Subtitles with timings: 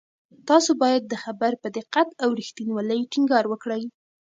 [0.49, 3.83] تاسو باید د خبر په دقت او رښتینولۍ ټینګار وکړئ.